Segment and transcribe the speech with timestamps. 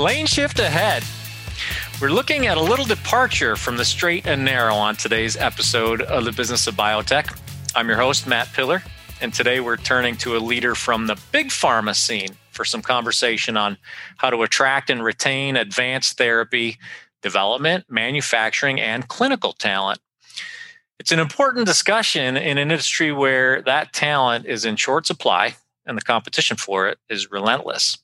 [0.00, 1.04] Lane shift ahead.
[2.00, 6.24] We're looking at a little departure from the straight and narrow on today's episode of
[6.24, 7.38] the Business of Biotech.
[7.76, 8.82] I'm your host, Matt Pillar,
[9.20, 13.58] and today we're turning to a leader from the big pharma scene for some conversation
[13.58, 13.76] on
[14.16, 16.78] how to attract and retain advanced therapy
[17.20, 20.00] development, manufacturing, and clinical talent.
[20.98, 25.98] It's an important discussion in an industry where that talent is in short supply and
[25.98, 27.98] the competition for it is relentless.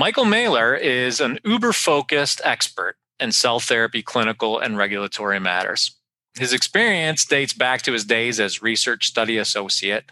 [0.00, 5.94] Michael Mahler is an uber focused expert in cell therapy clinical and regulatory matters.
[6.38, 10.06] His experience dates back to his days as research study associate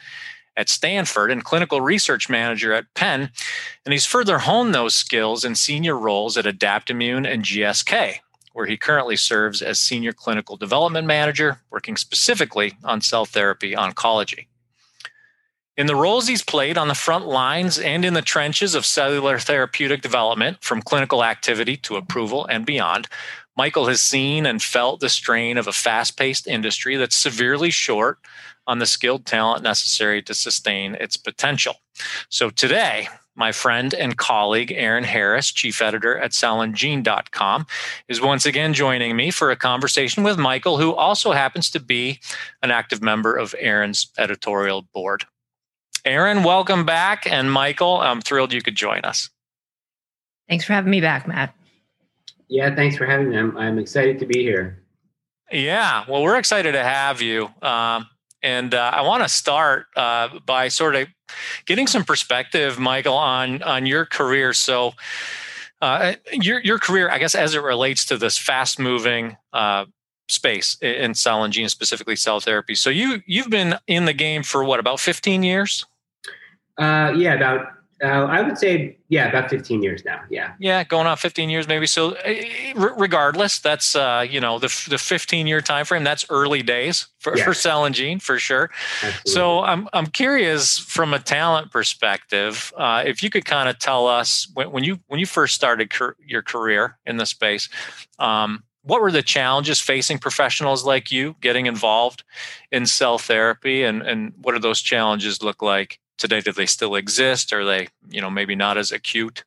[0.55, 3.31] at Stanford and clinical research manager at Penn,
[3.87, 8.17] and he's further honed those skills in senior roles at Adaptimmune and GSK,
[8.53, 14.49] where he currently serves as Senior Clinical Development Manager, working specifically on cell therapy oncology.
[15.79, 19.39] In the roles he's played on the front lines and in the trenches of cellular
[19.39, 23.07] therapeutic development, from clinical activity to approval and beyond,
[23.57, 28.19] Michael has seen and felt the strain of a fast paced industry that's severely short
[28.67, 31.77] on the skilled talent necessary to sustain its potential.
[32.29, 37.67] So today, my friend and colleague Erin Harris, chief editor at cellandgene.com,
[38.09, 42.19] is once again joining me for a conversation with Michael, who also happens to be
[42.65, 45.25] an active member of Erin's editorial board.
[46.05, 47.27] Erin, welcome back.
[47.27, 49.31] And Michael, I'm thrilled you could join us.
[50.49, 51.55] Thanks for having me back, Matt.
[52.49, 53.37] Yeah, thanks for having me.
[53.37, 54.83] I'm, I'm excited to be here.
[55.51, 57.51] Yeah, well, we're excited to have you.
[57.63, 58.09] Um,
[58.43, 61.09] and uh, I want to start uh, by sort of
[61.67, 64.53] getting some perspective, Michael, on on your career.
[64.53, 64.93] So,
[65.83, 69.87] uh, your your career, I guess, as it relates to this fast moving uh,
[70.29, 72.75] space in cell and gene, specifically cell therapy.
[72.75, 75.87] So you you've been in the game for what about 15 years?
[76.77, 77.67] Uh, yeah, about
[78.03, 80.21] uh, I would say, yeah, about 15 years now.
[80.31, 80.53] Yeah.
[80.61, 81.87] Yeah, going on 15 years maybe.
[81.87, 86.05] So, eh, regardless, that's uh, you know the the 15 year time frame.
[86.05, 87.45] That's early days for, yeah.
[87.45, 88.71] for cell and gene for sure.
[89.03, 89.33] Absolutely.
[89.33, 94.07] So, I'm I'm curious from a talent perspective, uh, if you could kind of tell
[94.07, 95.93] us when, when you when you first started
[96.25, 97.69] your career in the space.
[98.21, 102.25] Um, what were the challenges facing professionals like you getting involved
[102.73, 103.83] in cell therapy?
[103.83, 106.41] And, and what do those challenges look like today?
[106.41, 107.53] Do they still exist?
[107.53, 109.45] Are they you know maybe not as acute?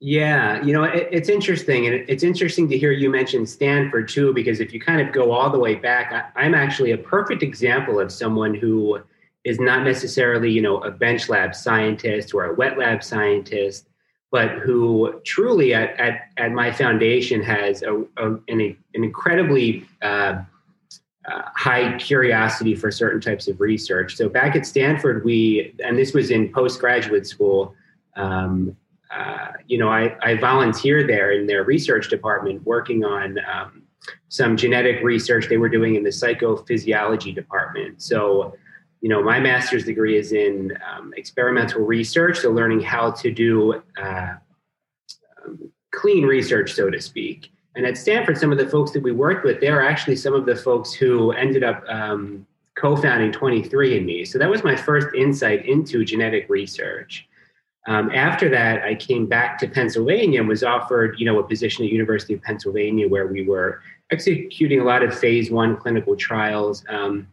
[0.00, 4.08] Yeah you know it, it's interesting and it, it's interesting to hear you mention stanford
[4.08, 6.98] too because if you kind of go all the way back I, i'm actually a
[6.98, 9.00] perfect example of someone who
[9.42, 13.87] is not necessarily you know a bench lab scientist or a wet lab scientist
[14.30, 20.42] but who truly at, at, at my foundation has a, a an, an, incredibly uh,
[21.30, 24.16] uh, high curiosity for certain types of research.
[24.16, 27.74] So back at Stanford, we, and this was in postgraduate school,
[28.16, 28.76] um,
[29.10, 33.82] uh, you know, I, I volunteered there in their research department working on um,
[34.28, 38.02] some genetic research they were doing in the psychophysiology department.
[38.02, 38.54] So,
[39.00, 43.82] you know, my master's degree is in um, experimental research, so learning how to do
[44.00, 44.34] uh,
[45.44, 47.50] um, clean research, so to speak.
[47.76, 50.46] And at Stanford, some of the folks that we worked with, they're actually some of
[50.46, 52.44] the folks who ended up um,
[52.74, 54.26] co-founding 23andMe.
[54.26, 57.28] So that was my first insight into genetic research.
[57.86, 61.84] Um, after that, I came back to Pennsylvania and was offered, you know, a position
[61.84, 63.80] at University of Pennsylvania where we were
[64.10, 66.84] executing a lot of phase one clinical trials.
[66.88, 67.28] Um,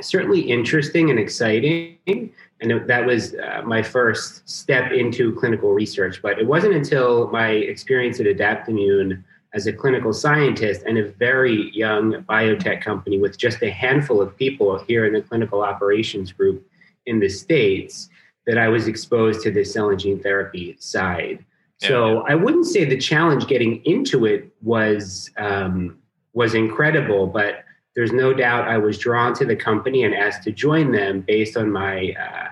[0.00, 2.32] certainly interesting and exciting.
[2.60, 6.20] And that was uh, my first step into clinical research.
[6.22, 9.22] But it wasn't until my experience at Adaptimmune
[9.52, 14.36] as a clinical scientist and a very young biotech company with just a handful of
[14.36, 16.66] people here in the clinical operations group
[17.06, 18.08] in the States
[18.46, 21.44] that I was exposed to the cell and gene therapy side.
[21.80, 22.20] Yeah, so.
[22.28, 25.98] I wouldn't say the challenge getting into it was um,
[26.32, 27.64] was incredible, but
[27.94, 31.56] there's no doubt I was drawn to the company and asked to join them based
[31.56, 32.48] on my uh,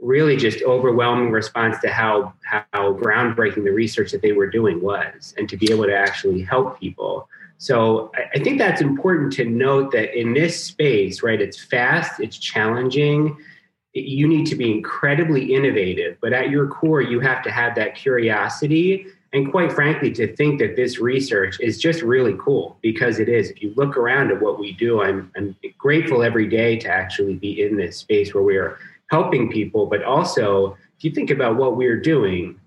[0.00, 5.34] really just overwhelming response to how how groundbreaking the research that they were doing was,
[5.36, 7.28] and to be able to actually help people.
[7.58, 12.20] So I, I think that's important to note that in this space, right, it's fast,
[12.20, 13.36] it's challenging.
[13.92, 17.96] You need to be incredibly innovative, but at your core, you have to have that
[17.96, 23.28] curiosity and quite frankly, to think that this research is just really cool because it
[23.28, 23.50] is.
[23.50, 27.34] If you look around at what we do, I'm, I'm grateful every day to actually
[27.34, 28.78] be in this space where we are
[29.08, 32.58] helping people, but also if you think about what we're doing,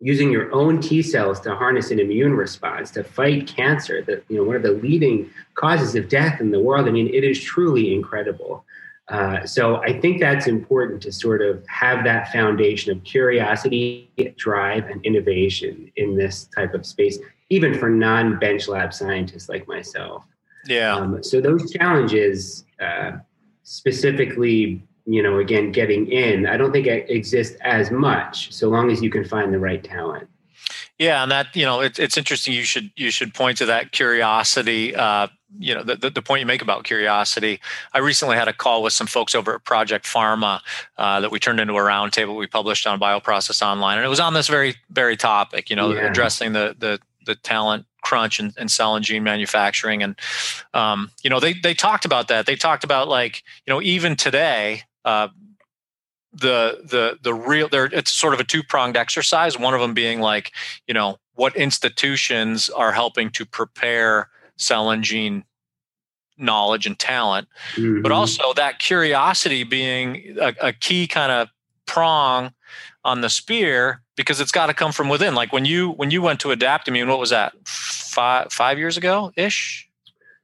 [0.00, 4.36] using your own T cells to harness an immune response to fight cancer, that you
[4.36, 6.88] know one of the leading causes of death in the world.
[6.88, 8.64] I mean, it is truly incredible.
[9.08, 14.84] Uh, so I think that's important to sort of have that foundation of curiosity, drive,
[14.84, 17.18] and innovation in this type of space,
[17.48, 20.24] even for non-bench lab scientists like myself.
[20.66, 20.94] Yeah.
[20.94, 23.12] Um, so those challenges, uh,
[23.62, 28.90] specifically, you know, again, getting in, I don't think it exists as much so long
[28.90, 30.28] as you can find the right talent.
[30.98, 32.52] Yeah, and that you know, it, it's interesting.
[32.52, 34.94] You should you should point to that curiosity.
[34.94, 35.28] Uh,
[35.58, 37.60] you know, the, the, the point you make about curiosity.
[37.94, 40.60] I recently had a call with some folks over at Project Farma
[40.96, 44.20] uh, that we turned into a roundtable we published on Bioprocess Online, and it was
[44.20, 45.70] on this very very topic.
[45.70, 46.06] You know, yeah.
[46.06, 50.18] addressing the the the talent crunch and, and cell and gene manufacturing, and
[50.74, 52.46] um, you know, they they talked about that.
[52.46, 54.82] They talked about like you know, even today.
[55.04, 55.28] Uh,
[56.30, 59.94] the the the real there it's sort of a two pronged exercise one of them
[59.94, 60.52] being like
[60.86, 64.28] you know what institutions are helping to prepare
[64.58, 65.44] cell and gene
[66.36, 68.02] knowledge and talent mm-hmm.
[68.02, 71.48] but also that curiosity being a, a key kind of
[71.86, 72.52] prong
[73.04, 76.22] on the spear because it's got to come from within like when you when you
[76.22, 79.88] went to Adapt adaptimmune what was that five five years ago ish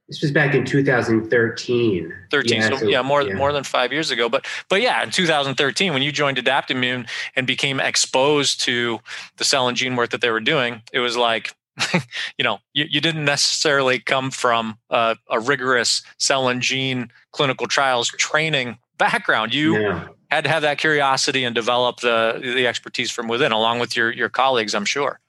[0.07, 2.13] this was back in 2013.
[2.29, 3.33] 13, yeah, so, so, yeah, more yeah.
[3.33, 4.29] more than five years ago.
[4.29, 8.99] But but yeah, in 2013, when you joined Adaptimmune and became exposed to
[9.37, 11.55] the cell and gene work that they were doing, it was like,
[12.37, 17.67] you know, you, you didn't necessarily come from a, a, rigorous cell and gene clinical
[17.67, 19.53] trials training background.
[19.53, 20.07] You yeah.
[20.31, 24.11] had to have that curiosity and develop the the expertise from within, along with your
[24.11, 25.19] your colleagues, I'm sure.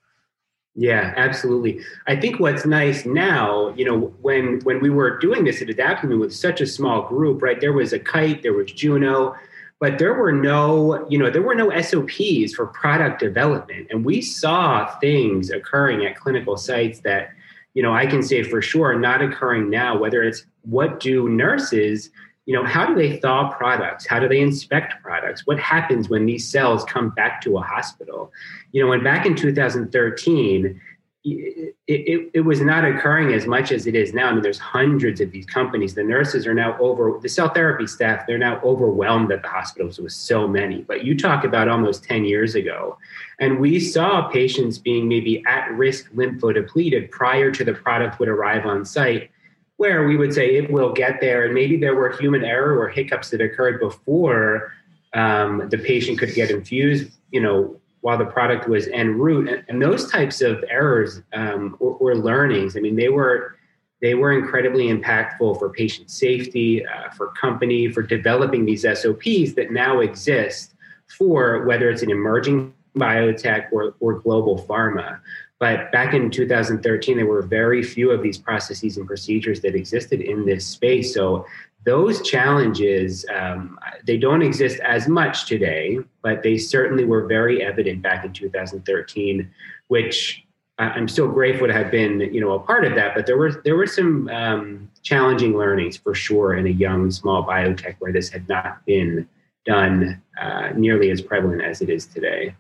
[0.79, 1.81] Yeah, absolutely.
[2.07, 6.21] I think what's nice now, you know, when when we were doing this at Adaptimmune
[6.21, 7.59] with such a small group, right?
[7.61, 9.35] There was a kite, there was Juno,
[9.78, 14.23] but there were no, you know, there were no SOPs for product development, and we
[14.23, 17.31] saw things occurring at clinical sites that,
[17.75, 19.99] you know, I can say for sure are not occurring now.
[19.99, 22.11] Whether it's what do nurses
[22.46, 24.06] you know how do they thaw products?
[24.06, 25.46] How do they inspect products?
[25.46, 28.32] What happens when these cells come back to a hospital?
[28.70, 30.81] You know when back in 2013
[31.26, 34.28] it, it, it, was not occurring as much as it is now.
[34.28, 35.94] I mean, there's hundreds of these companies.
[35.94, 39.99] The nurses are now over, the cell therapy staff, they're now overwhelmed at the hospitals
[39.99, 40.82] with so many.
[40.82, 42.96] But you talk about almost 10 years ago,
[43.40, 48.64] and we saw patients being maybe at risk lymphodepleted prior to the product would arrive
[48.64, 49.31] on site
[49.78, 52.88] where we would say it will get there, and maybe there were human error or
[52.88, 54.73] hiccups that occurred before
[55.12, 59.65] um, the patient could get infused, you know, while the product was en route, and,
[59.69, 62.77] and those types of errors um, or, or, learnings.
[62.77, 63.57] I mean, they were
[64.03, 69.71] they were incredibly impactful for patient safety, uh, for company, for developing these SOPs that
[69.71, 70.75] now exist
[71.19, 75.19] for whether it's an emerging biotech or, or global pharma.
[75.59, 80.21] But back in 2013, there were very few of these processes and procedures that existed
[80.21, 81.15] in this space.
[81.15, 81.47] So
[81.87, 88.03] those challenges um, they don't exist as much today, but they certainly were very evident
[88.03, 89.49] back in 2013,
[89.87, 90.44] which
[90.79, 93.15] I'm still grateful to have been, you know, a part of that.
[93.15, 97.47] But there were there were some um, challenging learnings for sure in a young small
[97.47, 99.27] biotech where this had not been
[99.65, 102.55] done uh, nearly as prevalent as it is today.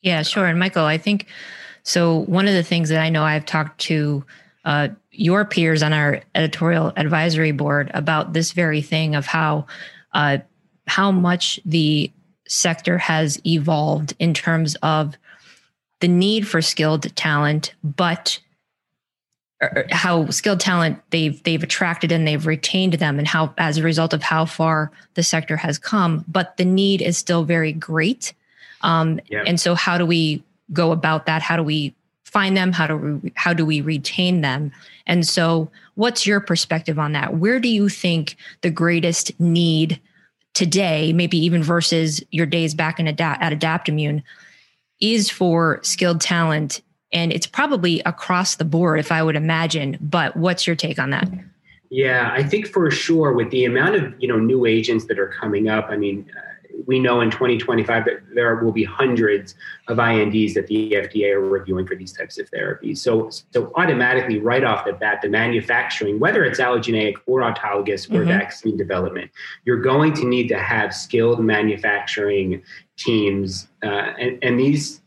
[0.00, 0.46] Yeah, sure.
[0.46, 1.26] And Michael, I think
[1.82, 4.24] so one of the things that I know I've talked to
[4.64, 9.66] uh, your peers on our editorial advisory board about this very thing of how
[10.12, 10.38] uh,
[10.86, 12.10] how much the
[12.48, 15.16] sector has evolved in terms of
[16.00, 18.38] the need for skilled talent, but
[19.62, 23.82] er, how skilled talent they've they've attracted and they've retained them and how as a
[23.82, 28.34] result of how far the sector has come but the need is still very great
[28.84, 29.42] um, yeah.
[29.46, 31.42] and so how do we go about that?
[31.42, 31.94] How do we
[32.34, 32.72] find them?
[32.72, 34.72] How do we how do we retain them?
[35.06, 37.36] And so, what's your perspective on that?
[37.38, 40.00] Where do you think the greatest need
[40.52, 44.22] today, maybe even versus your days back in Adapt, at Adaptimmune,
[45.00, 46.82] is for skilled talent?
[47.12, 49.96] And it's probably across the board, if I would imagine.
[50.00, 51.30] But what's your take on that?
[51.90, 55.28] Yeah, I think for sure with the amount of you know new agents that are
[55.40, 55.86] coming up.
[55.88, 56.28] I mean.
[56.36, 56.50] Uh,
[56.86, 59.54] we know in 2025 that there will be hundreds
[59.88, 62.98] of INDs that the FDA are reviewing for these types of therapies.
[62.98, 68.20] So, so automatically, right off the bat, the manufacturing, whether it's allogeneic or autologous or
[68.20, 68.28] mm-hmm.
[68.28, 69.30] vaccine development,
[69.64, 72.62] you're going to need to have skilled manufacturing
[72.96, 75.00] teams, uh, and, and these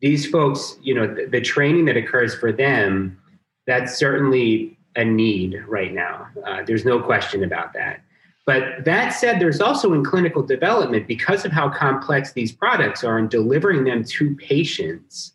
[0.00, 3.18] these folks, you know, the, the training that occurs for them,
[3.66, 6.28] that's certainly a need right now.
[6.46, 8.00] Uh, there's no question about that.
[8.48, 13.18] But that said, there's also in clinical development, because of how complex these products are
[13.18, 15.34] and delivering them to patients,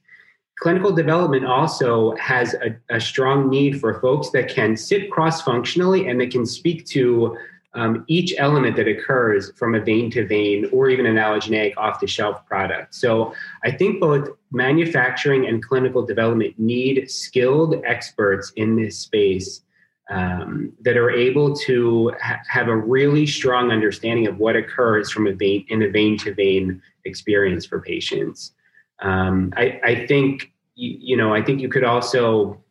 [0.58, 6.08] clinical development also has a, a strong need for folks that can sit cross functionally
[6.08, 7.38] and that can speak to
[7.75, 12.00] um, each element that occurs from a vein to vein or even an allogeneic off
[12.00, 12.96] the shelf product.
[12.96, 19.62] So I think both manufacturing and clinical development need skilled experts in this space
[20.10, 25.27] um, that are able to ha- have a really strong understanding of what occurs from
[25.27, 28.51] a vein in a vein to vein experience for patients.
[29.00, 32.62] Um, I, I, think you, you know I think you could also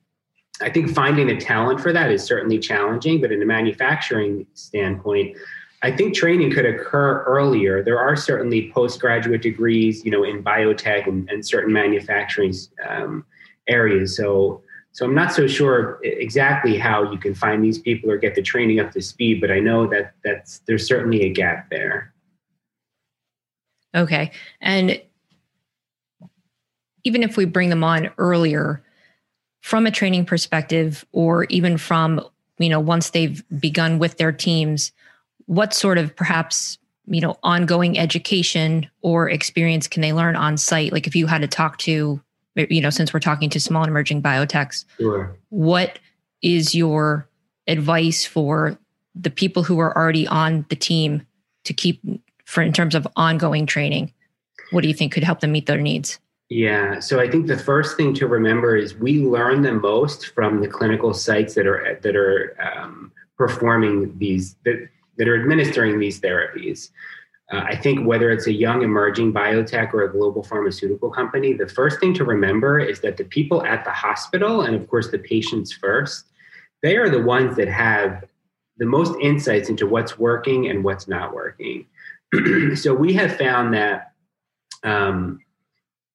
[0.60, 5.36] I think finding the talent for that is certainly challenging, but in a manufacturing standpoint,
[5.82, 7.82] I think training could occur earlier.
[7.82, 12.54] There are certainly postgraduate degrees, you know, in biotech and, and certain manufacturing
[12.88, 13.24] um,
[13.66, 14.16] areas.
[14.16, 14.62] So,
[14.92, 18.42] so I'm not so sure exactly how you can find these people or get the
[18.42, 22.12] training up to speed, but I know that that's there's certainly a gap there.
[23.94, 24.30] Okay,
[24.60, 25.00] and
[27.04, 28.82] even if we bring them on earlier,
[29.62, 32.20] from a training perspective or even from
[32.58, 34.92] you know once they've begun with their teams
[35.46, 40.92] what sort of perhaps you know ongoing education or experience can they learn on site
[40.92, 42.20] like if you had to talk to
[42.54, 45.36] you know since we're talking to small and emerging biotechs sure.
[45.50, 45.98] what
[46.42, 47.28] is your
[47.66, 48.78] advice for
[49.14, 51.26] the people who are already on the team
[51.64, 52.00] to keep
[52.44, 54.12] for in terms of ongoing training
[54.70, 56.18] what do you think could help them meet their needs
[56.52, 60.60] yeah, so I think the first thing to remember is we learn the most from
[60.60, 66.20] the clinical sites that are that are um, performing these that, that are administering these
[66.20, 66.90] therapies.
[67.52, 71.68] Uh, I think whether it's a young emerging biotech or a global pharmaceutical company, the
[71.68, 75.18] first thing to remember is that the people at the hospital, and of course the
[75.18, 76.24] patients first,
[76.82, 78.24] they are the ones that have
[78.78, 81.86] the most insights into what's working and what's not working.
[82.74, 84.12] so we have found that
[84.82, 85.38] um,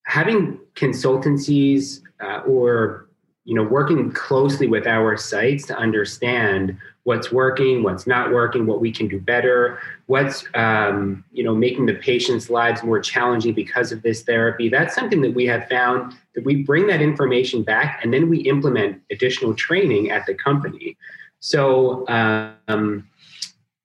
[0.08, 3.08] having consultancies uh, or
[3.44, 6.77] you know working closely with our sites to understand
[7.08, 11.86] what's working what's not working what we can do better what's um, you know making
[11.86, 16.14] the patients lives more challenging because of this therapy that's something that we have found
[16.36, 20.98] that we bring that information back and then we implement additional training at the company
[21.40, 23.08] so um,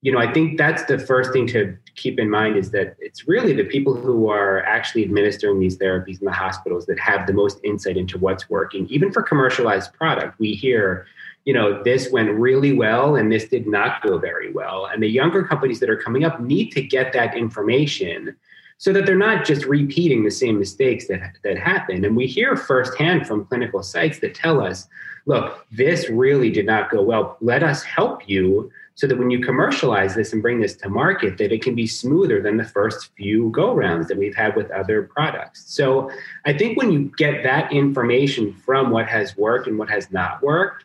[0.02, 3.28] you know, I think that's the first thing to keep in mind is that it's
[3.28, 7.32] really the people who are actually administering these therapies in the hospitals that have the
[7.32, 8.88] most insight into what's working.
[8.88, 11.06] Even for commercialized product, we hear,
[11.44, 14.86] you know, this went really well and this did not go very well.
[14.86, 18.36] And the younger companies that are coming up need to get that information
[18.78, 22.04] so that they're not just repeating the same mistakes that, that happen.
[22.04, 24.88] And we hear firsthand from clinical sites that tell us,
[25.26, 27.36] look, this really did not go well.
[27.40, 31.38] Let us help you so that when you commercialize this and bring this to market
[31.38, 34.70] that it can be smoother than the first few go rounds that we've had with
[34.70, 36.10] other products so
[36.44, 40.42] i think when you get that information from what has worked and what has not
[40.42, 40.84] worked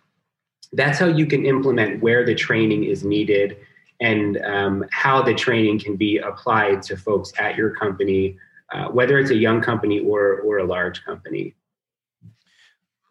[0.74, 3.58] that's how you can implement where the training is needed
[4.00, 8.38] and um, how the training can be applied to folks at your company
[8.74, 11.56] uh, whether it's a young company or or a large company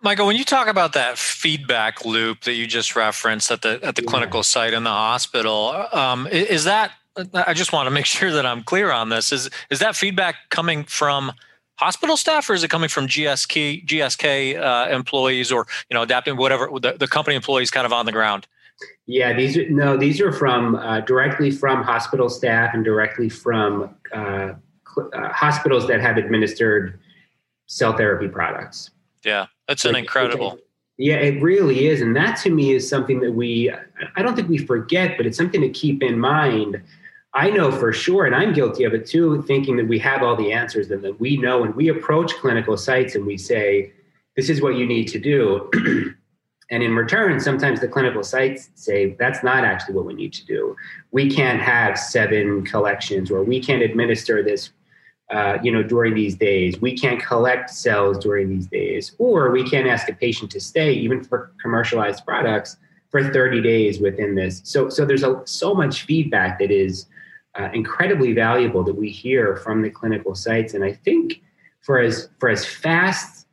[0.02, 3.96] Michael, when you talk about that feedback loop that you just referenced at the at
[3.96, 4.08] the yeah.
[4.08, 6.92] clinical site in the hospital, um, is that?
[7.34, 9.32] I just want to make sure that I'm clear on this.
[9.32, 11.32] Is is that feedback coming from
[11.76, 16.36] hospital staff, or is it coming from GSK GSK uh, employees, or you know, adapting
[16.36, 18.46] whatever the, the company employees kind of on the ground?
[19.06, 23.94] Yeah, these are no, these are from uh, directly from hospital staff and directly from
[24.12, 24.54] uh,
[24.94, 26.98] cl- uh, hospitals that have administered
[27.66, 28.90] cell therapy products.
[29.24, 30.58] Yeah, that's an incredible.
[30.98, 32.00] Yeah, it really is.
[32.00, 33.70] And that to me is something that we,
[34.16, 36.80] I don't think we forget, but it's something to keep in mind.
[37.36, 40.36] I know for sure, and I'm guilty of it too, thinking that we have all
[40.36, 43.92] the answers and that we know, and we approach clinical sites and we say,
[44.36, 45.70] this is what you need to do.
[46.70, 50.46] and in return, sometimes the clinical sites say, that's not actually what we need to
[50.46, 50.74] do.
[51.10, 54.70] We can't have seven collections or we can't administer this
[55.30, 56.80] uh, you know, during these days.
[56.80, 60.92] We can't collect cells during these days, or we can't ask a patient to stay,
[60.92, 62.76] even for commercialized products,
[63.10, 64.62] for 30 days within this.
[64.64, 67.06] So, so there's a, so much feedback that is
[67.58, 71.42] uh, incredibly valuable that we hear from the clinical sites, and I think
[71.80, 73.46] for as for as fast,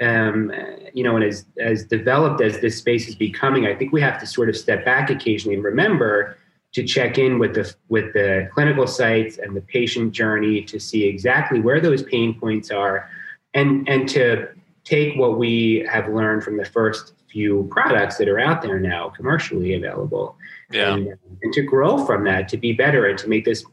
[0.00, 0.52] um,
[0.94, 4.18] you know, and as as developed as this space is becoming, I think we have
[4.20, 6.36] to sort of step back occasionally and remember
[6.72, 11.04] to check in with the with the clinical sites and the patient journey to see
[11.04, 13.08] exactly where those pain points are
[13.54, 14.48] and and to
[14.84, 19.08] take what we have learned from the first few products that are out there now
[19.10, 20.36] commercially available
[20.70, 20.94] yeah.
[20.94, 21.08] and,
[21.42, 23.64] and to grow from that to be better and to make this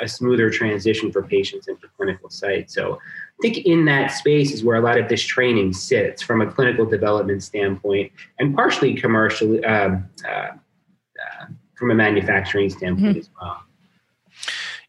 [0.00, 4.52] a smoother transition for patients and for clinical sites so i think in that space
[4.52, 8.94] is where a lot of this training sits from a clinical development standpoint and partially
[8.94, 11.46] commercially um, uh, uh,
[11.76, 13.18] from a manufacturing standpoint mm-hmm.
[13.18, 13.62] as well.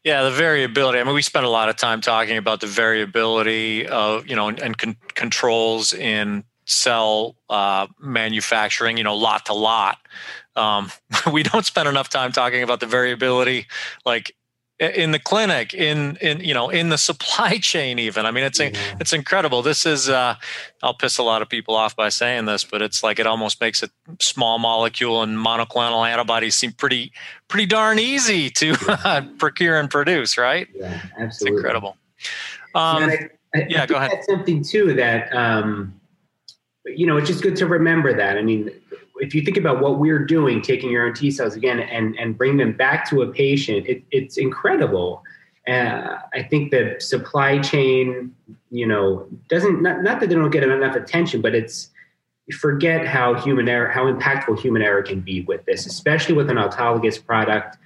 [0.04, 1.00] Yeah, the variability.
[1.00, 4.48] I mean, we spent a lot of time talking about the variability of, you know,
[4.48, 9.98] and, and con- controls in cell uh, manufacturing, you know, lot to lot.
[10.54, 10.90] Um,
[11.32, 13.66] we don't spend enough time talking about the variability,
[14.04, 14.34] like
[14.78, 18.26] in the clinic in in you know in the supply chain even.
[18.26, 19.00] I mean it's mm-hmm.
[19.00, 19.62] it's incredible.
[19.62, 20.36] This is uh,
[20.82, 23.60] i'll piss a lot of people off by saying this but it's like it almost
[23.60, 27.12] makes a small molecule and monoclonal antibodies seem pretty
[27.48, 30.68] pretty darn easy to uh, procure and produce right?
[30.74, 31.26] Yeah absolutely.
[31.26, 31.96] it's incredible
[32.74, 33.16] um, yeah,
[33.54, 34.10] I, I, yeah I go ahead.
[34.12, 35.97] that's something too that um,
[36.94, 38.70] you know it's just good to remember that i mean
[39.20, 42.36] if you think about what we're doing, taking your own T cells again and, and
[42.36, 45.22] bring them back to a patient, it, it's incredible.
[45.66, 48.34] Uh, I think the supply chain,
[48.70, 51.90] you know, doesn't not, not that they don't get enough attention, but it's
[52.58, 56.56] forget how human error, how impactful human error can be with this, especially with an
[56.56, 57.76] autologous product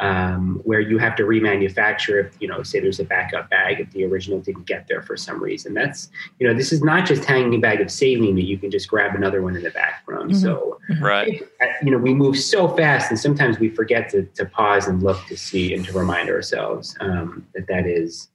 [0.00, 3.90] um, where you have to remanufacture if you know say there's a backup bag if
[3.92, 5.74] the original didn't get there for some reason.
[5.74, 8.70] That's you know this is not just hanging a bag of saline that you can
[8.70, 10.38] just grab another one in the back from mm-hmm.
[10.38, 11.42] so right.
[11.82, 15.24] you know we move so fast and sometimes we forget to, to pause and look
[15.26, 18.28] to see and to remind ourselves um, that that is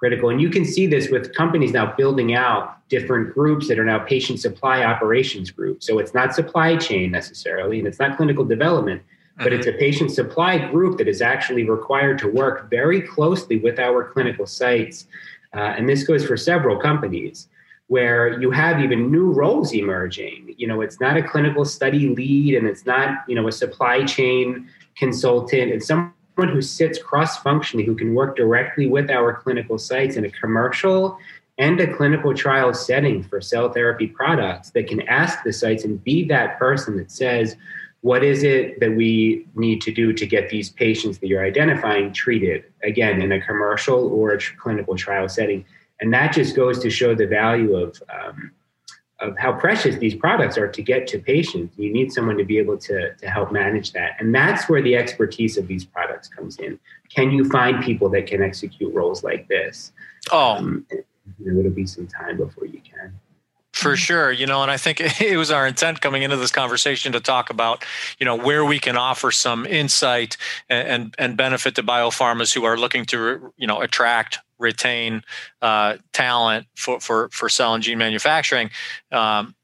[0.00, 0.30] critical.
[0.30, 3.98] And you can see this with companies now building out different groups that are now
[3.98, 5.86] patient supply operations groups.
[5.86, 9.02] So it's not supply chain necessarily and it's not clinical development
[9.42, 13.78] but it's a patient supply group that is actually required to work very closely with
[13.78, 15.06] our clinical sites.
[15.54, 17.48] Uh, and this goes for several companies
[17.88, 20.54] where you have even new roles emerging.
[20.58, 24.04] You know, it's not a clinical study lead and it's not, you know, a supply
[24.04, 25.72] chain consultant.
[25.72, 30.24] It's someone who sits cross functionally who can work directly with our clinical sites in
[30.24, 31.18] a commercial
[31.58, 36.02] and a clinical trial setting for cell therapy products that can ask the sites and
[36.04, 37.56] be that person that says,
[38.02, 42.12] what is it that we need to do to get these patients that you're identifying
[42.12, 45.64] treated again in a commercial or a clinical trial setting?
[46.00, 48.52] And that just goes to show the value of um,
[49.20, 51.76] of how precious these products are to get to patients.
[51.76, 54.12] You need someone to be able to, to help manage that.
[54.18, 56.78] And that's where the expertise of these products comes in.
[57.14, 59.92] Can you find people that can execute roles like this?
[60.32, 60.52] Oh.
[60.52, 60.86] Um,
[61.46, 63.12] it'll be some time before you can
[63.80, 67.12] for sure you know and i think it was our intent coming into this conversation
[67.12, 67.84] to talk about
[68.18, 70.36] you know where we can offer some insight
[70.68, 75.22] and and, benefit to biopharmas who are looking to you know attract retain
[75.62, 78.70] uh, talent for, for for cell and gene manufacturing.
[79.10, 79.54] Um,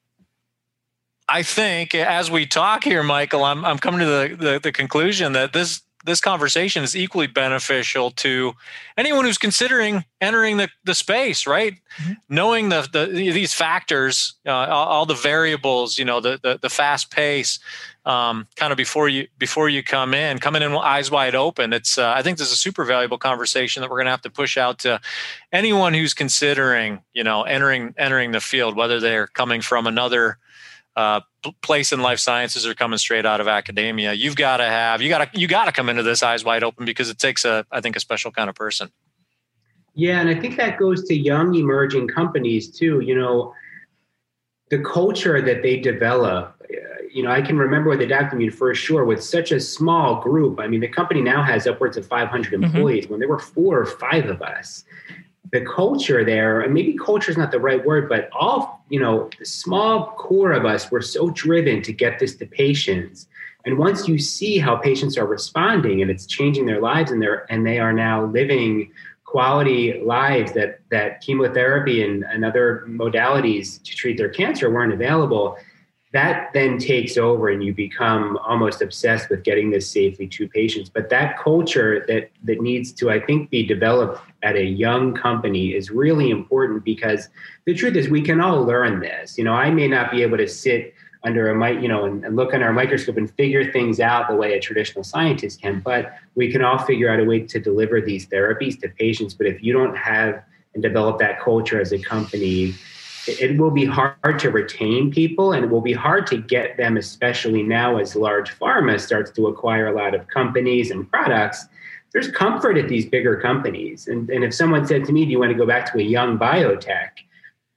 [1.29, 5.33] I think as we talk here, Michael, I'm, I'm coming to the, the, the conclusion
[5.33, 8.55] that this this conversation is equally beneficial to
[8.97, 12.13] anyone who's considering entering the, the space right mm-hmm.
[12.29, 16.71] knowing the, the these factors uh, all, all, the variables you know the the, the
[16.71, 17.59] fast pace
[18.07, 21.73] um, kind of before you before you come in coming in with eyes wide open
[21.73, 24.23] it's uh, i think this is a super valuable conversation that we're going to have
[24.23, 25.01] to push out to
[25.53, 30.39] anyone who's considering you know entering entering the field whether they're coming from another
[30.97, 31.21] uh,
[31.63, 34.15] place in life sciences or coming straight out of academia.
[34.15, 36.65] You've got to have you got to you got to come into this eyes wide
[36.65, 38.91] open because it takes a I think a special kind of person.
[39.95, 43.01] Yeah, and I think that goes to young emerging companies too.
[43.01, 43.55] You know,
[44.71, 46.53] the culture that they develop.
[47.13, 50.61] You know, I can remember with Adaptimmune for sure with such a small group.
[50.61, 52.65] I mean, the company now has upwards of 500 mm-hmm.
[52.65, 53.05] employees.
[53.05, 53.13] Mm-hmm.
[53.13, 54.85] When there were four or five of us,
[55.53, 59.31] the culture there, and maybe culture is not the right word, but all, you know,
[59.39, 63.29] the small core of us were so driven to get this to patients.
[63.65, 67.47] And once you see how patients are responding and it's changing their lives and they're
[67.51, 68.93] and they are now living
[69.25, 75.59] quality lives that that chemotherapy and, and other modalities to treat their cancer weren't available,
[76.17, 80.89] that then takes over and you become almost obsessed with getting this safely to patients.
[80.89, 85.75] But that culture that that needs to i think be developed at a young company
[85.75, 87.29] is really important because
[87.67, 89.37] the truth is we can all learn this.
[89.37, 92.25] You know i may not be able to sit under a mic you know and,
[92.25, 95.81] and look under a microscope and figure things out the way a traditional scientist can
[95.81, 99.35] but we can all figure out a way to deliver these therapies to patients.
[99.35, 102.75] But if you don't have and develop that culture as a company
[103.29, 106.97] it will be hard to retain people and it will be hard to get them,
[106.97, 111.67] especially now as large pharma starts to acquire a lot of companies and products.
[112.13, 114.07] There's comfort at these bigger companies.
[114.07, 116.03] And, and if someone said to me, Do you want to go back to a
[116.03, 117.11] young biotech?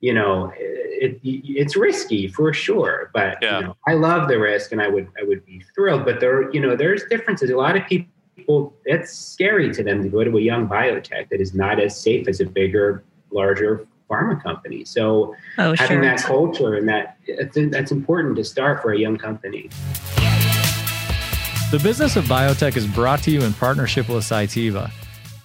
[0.01, 3.11] You know, it, it's risky for sure.
[3.13, 3.59] But yeah.
[3.59, 6.05] you know, I love the risk and I would I would be thrilled.
[6.05, 7.49] But there, you know, there's differences.
[7.49, 11.41] A lot of people it's scary to them to go to a young biotech that
[11.41, 14.83] is not as safe as a bigger, larger pharma company.
[14.85, 16.01] So oh, having sure.
[16.01, 17.17] that culture and that
[17.71, 19.69] that's important to start for a young company.
[21.71, 24.91] The business of biotech is brought to you in partnership with Cytiva.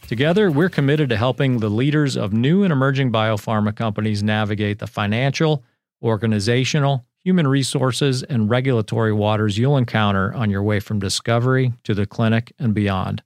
[0.07, 4.87] Together, we're committed to helping the leaders of new and emerging biopharma companies navigate the
[4.87, 5.64] financial,
[6.03, 12.07] organizational, human resources, and regulatory waters you'll encounter on your way from discovery to the
[12.07, 13.22] clinic and beyond.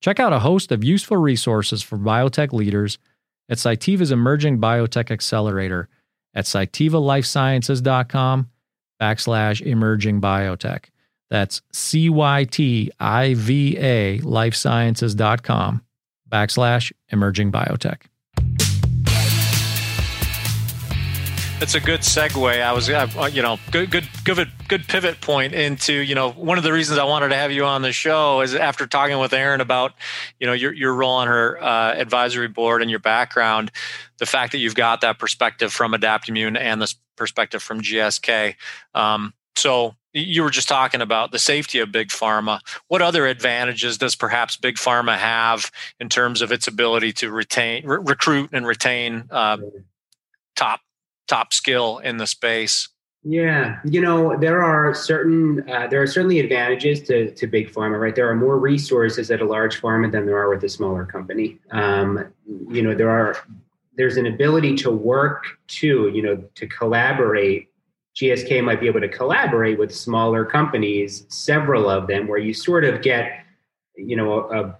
[0.00, 2.98] Check out a host of useful resources for biotech leaders
[3.48, 5.88] at Cytiva's Emerging Biotech Accelerator
[6.34, 8.50] at cytivalifesciences.com
[9.00, 10.86] backslash emerging biotech.
[11.30, 12.88] That's C-Y-T-I-V-A
[14.18, 15.82] lifesciences.com
[16.30, 18.02] backslash emerging biotech.
[21.62, 22.60] That's a good segue.
[22.60, 26.58] I was, uh, you know, good, good, good, good pivot point into, you know, one
[26.58, 29.32] of the reasons I wanted to have you on the show is after talking with
[29.32, 29.92] Erin about,
[30.40, 33.70] you know, your your role on her uh, advisory board and your background,
[34.18, 38.56] the fact that you've got that perspective from Adaptimmune and this perspective from GSK.
[38.92, 42.58] Um, so you were just talking about the safety of big pharma.
[42.88, 45.70] What other advantages does perhaps big pharma have
[46.00, 49.58] in terms of its ability to retain, re- recruit, and retain uh,
[50.56, 50.80] top
[51.28, 52.88] top skill in the space?
[53.24, 58.00] Yeah, you know there are certain uh, there are certainly advantages to to big pharma,
[58.00, 58.14] right?
[58.14, 61.60] There are more resources at a large pharma than there are with a smaller company.
[61.70, 62.32] Um,
[62.68, 63.36] you know there are
[63.96, 67.68] there's an ability to work to you know to collaborate.
[68.16, 72.84] GSK might be able to collaborate with smaller companies, several of them, where you sort
[72.84, 73.44] of get
[73.94, 74.78] you know a, a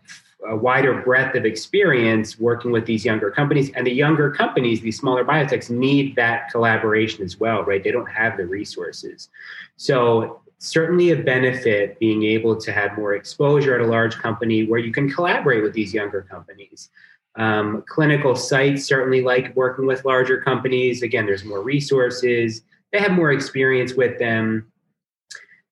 [0.50, 3.70] wider breadth of experience working with these younger companies.
[3.70, 7.83] And the younger companies, these smaller biotechs, need that collaboration as well, right?
[7.83, 9.28] They don't have the resources.
[9.76, 14.78] So, certainly a benefit being able to have more exposure at a large company where
[14.78, 16.88] you can collaborate with these younger companies.
[17.35, 21.02] Um, clinical sites certainly like working with larger companies.
[21.02, 24.70] Again, there's more resources, they have more experience with them.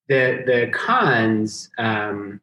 [0.08, 2.40] The, the cons, um,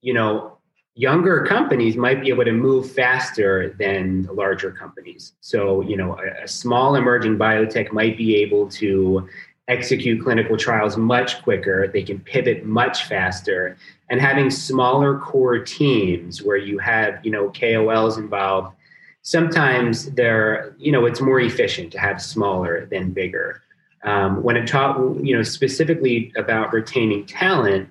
[0.00, 0.59] you know,
[1.00, 5.32] younger companies might be able to move faster than larger companies.
[5.40, 9.26] So, you know, a, a, small emerging biotech might be able to
[9.66, 11.88] execute clinical trials much quicker.
[11.88, 13.78] They can pivot much faster.
[14.10, 18.76] And having smaller core teams where you have, you know, KOLs involved,
[19.22, 23.62] sometimes they're, you know, it's more efficient to have smaller than bigger.
[24.04, 27.88] Um, when it taught, you know, specifically about retaining talent,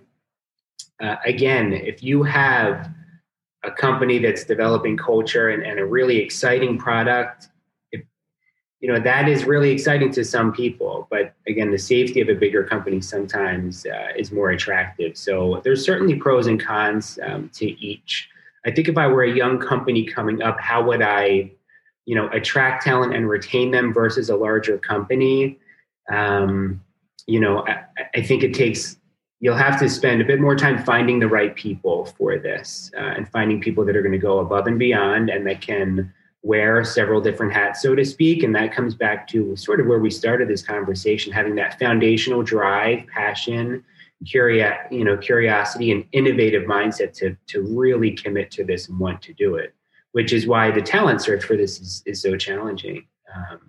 [1.00, 2.92] uh, again, if you have
[3.64, 7.50] a company that's developing culture and, and a really exciting product.
[7.92, 8.04] If,
[8.80, 12.34] you know that is really exciting to some people but again the safety of a
[12.34, 15.18] bigger company sometimes uh, is more attractive.
[15.18, 18.30] So there's certainly pros and cons um, to each.
[18.66, 21.52] I think if i were a young company coming up how would i
[22.06, 25.60] you know attract talent and retain them versus a larger company?
[26.12, 26.82] Um,
[27.28, 27.84] you know I,
[28.16, 28.99] I think it takes
[29.40, 33.14] you'll have to spend a bit more time finding the right people for this uh,
[33.16, 36.84] and finding people that are going to go above and beyond and that can wear
[36.86, 40.10] several different hats so to speak and that comes back to sort of where we
[40.10, 43.84] started this conversation having that foundational drive passion
[44.26, 49.22] curio- you know curiosity and innovative mindset to, to really commit to this and want
[49.22, 49.74] to do it
[50.12, 53.06] which is why the talent search for this is, is so challenging.
[53.36, 53.60] Um,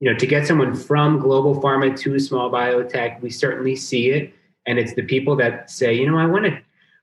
[0.00, 4.32] you know to get someone from global pharma to small biotech we certainly see it
[4.68, 6.56] and it's the people that say you know i want to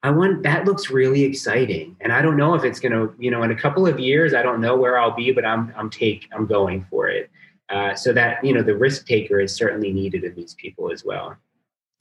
[0.03, 1.97] i want that looks really exciting.
[1.99, 4.33] And i don't know if it's going to you know in a couple of years
[4.33, 7.29] i don't know where i'll be but i'm i'm take i'm going for it.
[7.67, 11.03] Uh, so that you know the risk taker is certainly needed in these people as
[11.03, 11.35] well.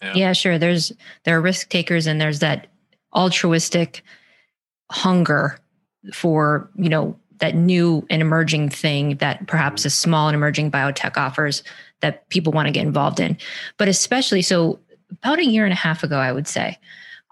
[0.03, 0.13] Yeah.
[0.15, 0.59] yeah sure.
[0.59, 0.93] There's
[1.25, 2.67] there are risk takers and there's that
[3.15, 4.03] altruistic
[4.91, 5.59] hunger
[6.13, 11.17] for you know that new and emerging thing that perhaps a small and emerging biotech
[11.17, 11.65] offers
[12.01, 13.39] that people want to get involved in.
[13.79, 14.79] But especially so
[15.23, 16.79] about a year and a half ago, I would say,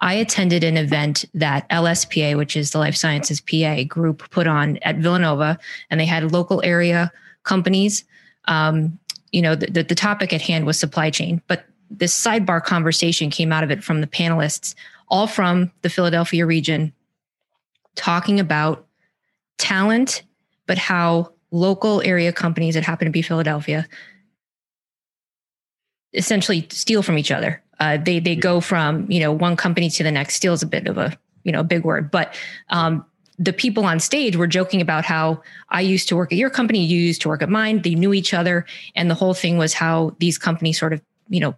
[0.01, 4.79] I attended an event that LSPA, which is the Life Sciences PA group, put on
[4.79, 5.59] at Villanova,
[5.91, 7.13] and they had local area
[7.45, 8.05] companies.
[8.47, 8.99] Um,
[9.31, 13.31] you know, the, the, the topic at hand was supply chain, but this sidebar conversation
[13.31, 14.75] came out of it from the panelists,
[15.09, 16.93] all from the Philadelphia region,
[17.95, 18.87] talking about
[19.59, 20.23] talent,
[20.67, 23.87] but how local area companies that happen to be Philadelphia
[26.15, 27.63] essentially steal from each other.
[27.83, 30.37] Uh, they they go from you know one company to the next.
[30.37, 32.33] Steal is a bit of a you know big word, but
[32.69, 33.05] um,
[33.41, 36.85] the people on stage were joking about how I used to work at your company,
[36.85, 37.83] you used to work at mine.
[37.83, 41.41] They knew each other, and the whole thing was how these companies sort of you
[41.41, 41.57] know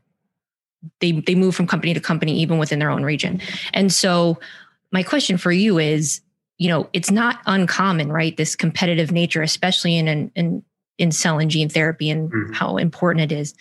[1.01, 3.43] they they move from company to company even within their own region.
[3.75, 4.41] And so
[4.93, 6.23] my question for you is,
[6.57, 8.35] you know, it's not uncommon, right?
[8.35, 10.65] This competitive nature, especially in in in,
[10.97, 12.55] in cell and gene therapy, and mm-hmm.
[12.55, 13.55] how important it is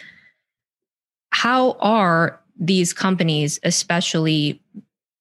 [1.34, 4.62] how are these companies, especially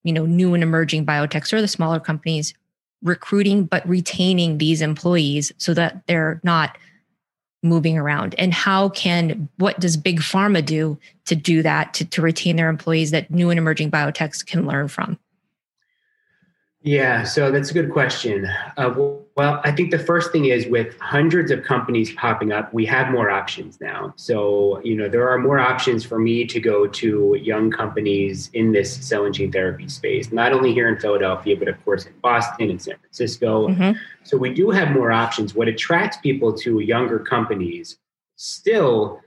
[0.04, 2.54] you know new and emerging biotechs or the smaller companies,
[3.02, 6.78] recruiting but retaining these employees so that they're not
[7.62, 8.34] moving around?
[8.38, 12.68] And how can what does big pharma do to do that to, to retain their
[12.68, 15.18] employees that new and emerging biotechs can learn from
[16.82, 18.46] yeah, so that's a good question.
[18.76, 18.92] Uh,
[19.36, 23.10] well, I think the first thing is with hundreds of companies popping up, we have
[23.10, 24.12] more options now.
[24.16, 28.72] So, you know, there are more options for me to go to young companies in
[28.72, 32.12] this cell and gene therapy space, not only here in Philadelphia, but of course in
[32.20, 33.68] Boston and San Francisco.
[33.68, 33.98] Mm-hmm.
[34.24, 35.54] So, we do have more options.
[35.54, 37.96] What attracts people to younger companies
[38.36, 39.20] still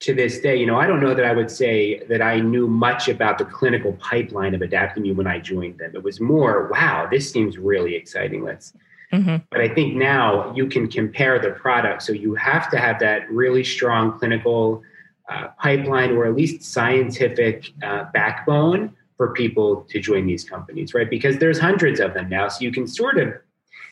[0.00, 2.68] to this day, you know, I don't know that I would say that I knew
[2.68, 5.90] much about the clinical pipeline of Adaptimmune when I joined them.
[5.94, 8.44] It was more, wow, this seems really exciting.
[8.44, 8.72] Let's.
[9.12, 9.36] Mm-hmm.
[9.50, 12.02] But I think now you can compare the product.
[12.02, 14.82] So you have to have that really strong clinical
[15.28, 21.10] uh, pipeline or at least scientific uh, backbone for people to join these companies, right?
[21.10, 22.48] Because there's hundreds of them now.
[22.48, 23.34] So you can sort of,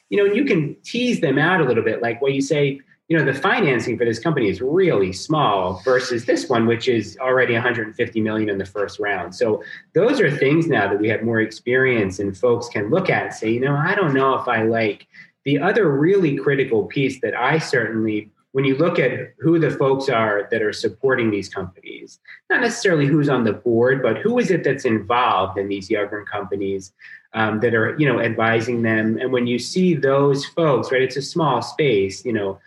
[0.08, 2.00] you know, you can tease them out a little bit.
[2.00, 6.24] Like what you say, you know the financing for this company is really small versus
[6.24, 9.34] this one which is already 150 million in the first round.
[9.34, 9.62] So
[9.94, 13.34] those are things now that we have more experience and folks can look at and
[13.34, 15.06] say you know i don't know if i like
[15.44, 20.08] the other really critical piece that i certainly when you look at who the folks
[20.08, 22.18] are that are supporting these companies
[22.50, 26.24] not necessarily who's on the board but who is it that's involved in these younger
[26.24, 26.92] companies
[27.36, 29.18] um, that are you know advising them.
[29.18, 32.58] And when you see those folks right it's a small space you know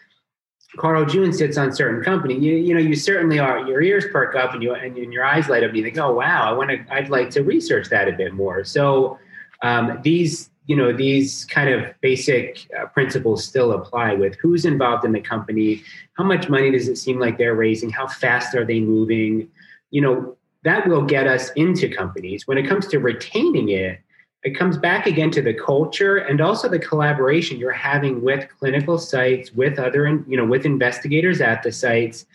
[0.77, 4.35] Carl June sits on certain company, you, you know, you certainly are, your ears perk
[4.35, 6.69] up and you, and, your eyes light up and you think, oh, wow, I want
[6.69, 8.63] to, I'd like to research that a bit more.
[8.63, 9.17] So
[9.63, 15.05] um, these, you know, these kind of basic uh, principles still apply with who's involved
[15.05, 15.81] in the company,
[16.13, 19.49] how much money does it seem like they're raising, how fast are they moving,
[19.89, 22.45] you know, that will get us into companies.
[22.45, 23.99] When it comes to retaining it,
[24.43, 28.97] it comes back again to the culture and also the collaboration you're having with clinical
[28.97, 32.25] sites with other you know with investigators at the sites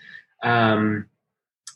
[0.43, 1.07] um,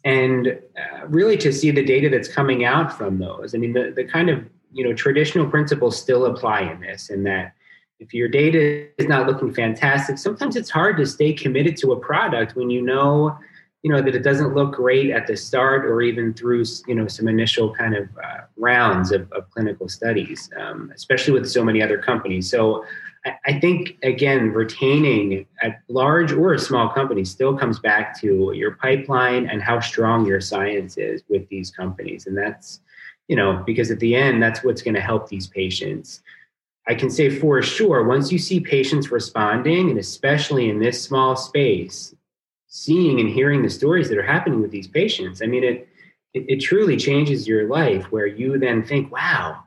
[0.05, 3.55] and uh, really to see the data that's coming out from those.
[3.55, 7.25] I mean the, the kind of you know traditional principles still apply in this and
[7.27, 7.55] that
[7.99, 11.97] if your data is not looking fantastic sometimes it's hard to stay committed to a
[11.99, 13.37] product when you know
[13.83, 17.07] you know that it doesn't look great at the start or even through you know
[17.07, 21.83] some initial kind of uh, rounds of, of, clinical studies um, especially with so many
[21.83, 22.51] other companies.
[22.51, 22.85] So
[23.25, 28.53] I, I, think again retaining a large or a small company still comes back to
[28.55, 32.27] your pipeline and how strong your science is with these companies.
[32.27, 32.81] And that's
[33.29, 36.21] you know because at the end that's what's going to help these patients.
[36.89, 41.37] I can say for sure, once you see patients responding, and especially in this small
[41.37, 42.15] space,
[42.69, 45.43] seeing and hearing the stories that are happening with these patients.
[45.43, 45.89] I mean, it,
[46.35, 49.65] it, it truly changes your life where you then think, wow,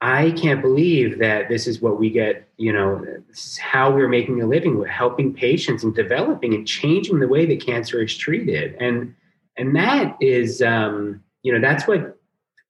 [0.00, 4.08] I can't believe that this is what we get, you know, this is how we're
[4.08, 8.16] making a living, with helping patients and developing and changing the way that cancer is
[8.16, 8.76] treated.
[8.80, 9.14] And
[9.56, 12.16] and that is um, you know, that's what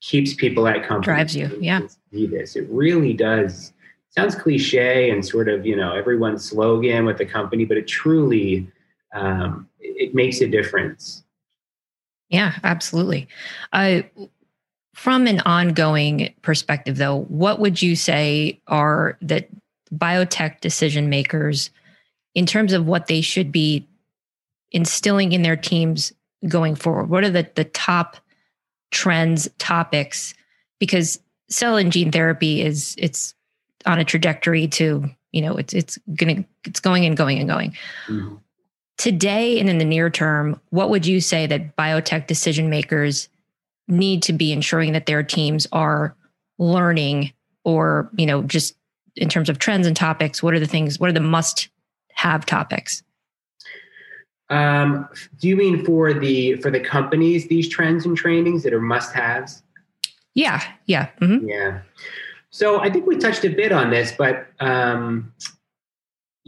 [0.01, 1.05] keeps people at companies.
[1.05, 1.81] Drives you, yeah.
[2.11, 2.57] See this.
[2.57, 3.75] It really does.
[4.09, 8.67] Sounds cliche and sort of, you know, everyone's slogan with the company, but it truly
[9.14, 11.25] um, it makes a difference.
[12.29, 13.29] Yeah, absolutely.
[13.73, 14.03] Uh,
[14.94, 19.49] from an ongoing perspective, though, what would you say are that
[19.94, 21.71] biotech decision makers,
[22.35, 23.87] in terms of what they should be
[24.71, 26.12] instilling in their teams
[26.47, 27.09] going forward?
[27.09, 28.16] What are the, the top
[28.90, 30.35] trends, topics?
[30.79, 31.18] Because
[31.49, 33.35] cell and gene therapy is it's
[33.87, 37.71] on a trajectory to you know it's it's gonna it's going and going and going.
[38.07, 38.37] Mm-hmm.
[38.99, 43.29] Today and in the near term, what would you say that biotech decision makers
[43.87, 46.15] need to be ensuring that their teams are
[46.59, 47.33] learning
[47.65, 48.75] or, you know, just
[49.17, 51.69] in terms of trends and topics, what are the things, what are the must
[52.13, 53.03] have topics?
[54.51, 55.09] Um,
[55.41, 59.13] do you mean for the for the companies these trends and trainings that are must
[59.13, 59.63] haves?
[60.35, 61.47] Yeah, yeah, mm-hmm.
[61.47, 61.81] yeah.
[62.51, 65.33] So I think we touched a bit on this, but um,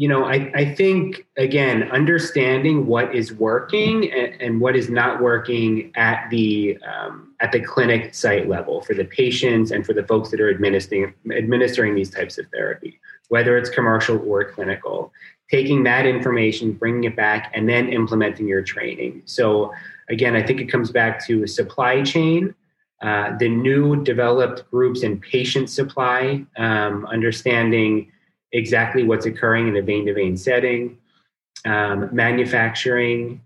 [0.01, 5.21] you know, I, I think again, understanding what is working and, and what is not
[5.21, 10.03] working at the um, at the clinic site level for the patients and for the
[10.05, 15.13] folks that are administering administering these types of therapy, whether it's commercial or clinical.
[15.51, 19.21] Taking that information, bringing it back, and then implementing your training.
[19.27, 19.71] So
[20.09, 22.55] again, I think it comes back to supply chain,
[23.03, 28.11] uh, the new developed groups in patient supply, um, understanding
[28.53, 30.99] exactly what's occurring in a vein to vein setting,
[31.65, 33.41] um, manufacturing,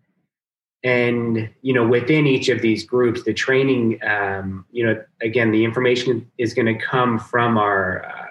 [0.85, 5.65] and you know within each of these groups the training um, you know again the
[5.65, 8.27] information is going to come from our uh,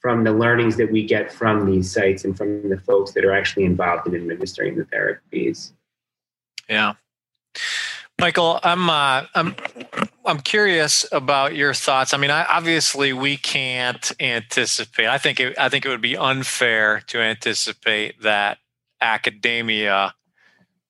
[0.00, 3.32] from the learnings that we get from these sites and from the folks that are
[3.32, 5.72] actually involved in administering the therapies.
[6.68, 6.94] Yeah.
[8.20, 9.56] Michael i'm uh, i'm
[10.30, 15.58] i'm curious about your thoughts i mean I, obviously we can't anticipate i think it,
[15.58, 18.58] i think it would be unfair to anticipate that
[19.00, 20.14] academia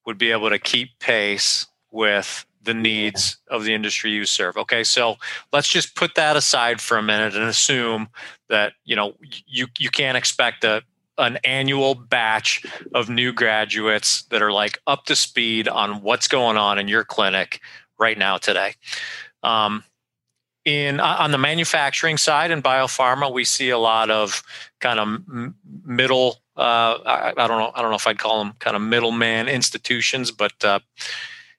[0.05, 4.55] would be able to keep pace with the needs of the industry you serve.
[4.57, 5.17] Okay, so
[5.51, 8.09] let's just put that aside for a minute and assume
[8.49, 9.15] that you know
[9.47, 10.83] you you can't expect a
[11.17, 16.57] an annual batch of new graduates that are like up to speed on what's going
[16.57, 17.59] on in your clinic
[17.99, 18.73] right now today.
[19.43, 19.83] Um,
[20.63, 24.43] in on the manufacturing side in biopharma, we see a lot of
[24.79, 27.71] kind of middle uh, I, I, don't know.
[27.73, 30.79] I don't know if I'd call them kind of middleman institutions, but uh,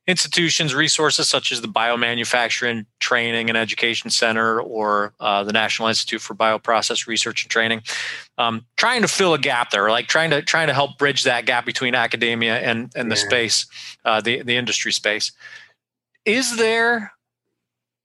[0.07, 6.21] institutions, resources such as the Biomanufacturing Training and Education Center or uh, the National Institute
[6.21, 7.83] for Bioprocess Research and Training,
[8.37, 11.47] um, trying to fill a gap there, like trying to trying to help bridge that
[11.47, 13.27] gap between academia and and the yeah.
[13.27, 13.67] space,
[14.05, 15.33] uh, the the industry space.
[16.25, 17.13] Is there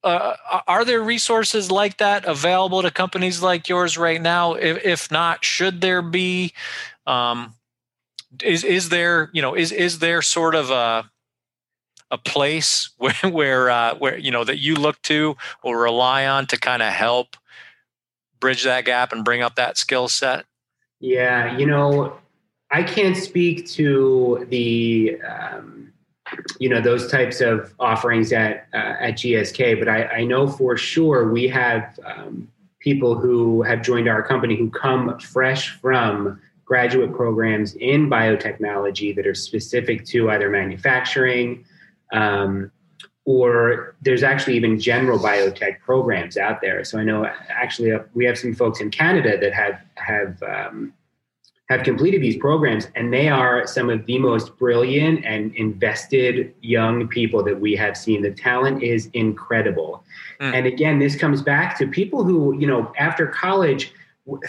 [0.03, 0.35] uh,
[0.67, 4.53] are there resources like that available to companies like yours right now?
[4.53, 6.53] If, if not, should there be?
[7.05, 7.55] Um,
[8.43, 11.09] is is there you know is is there sort of a
[12.11, 16.45] a place where where uh, where you know that you look to or rely on
[16.47, 17.35] to kind of help
[18.39, 20.45] bridge that gap and bring up that skill set?
[20.99, 22.17] Yeah, you know,
[22.71, 25.86] I can't speak to the um,
[26.59, 29.79] you know those types of offerings at uh, at GSK.
[29.79, 32.47] But I, I, know for sure we have um,
[32.79, 39.25] people who have joined our company who come fresh from graduate programs in biotechnology that
[39.25, 41.63] are specific to either manufacturing
[42.11, 42.71] um,
[43.25, 46.83] or there's actually even general biotech programs out there.
[46.83, 50.93] So I know actually uh, we have some folks in Canada that have have um,
[51.69, 57.07] have completed these programs, and they are some of the most brilliant and invested young
[57.09, 58.21] people that we have seen.
[58.21, 60.03] The talent is incredible.
[60.39, 60.53] Mm.
[60.53, 63.91] And again, this comes back to people who, you know, after college,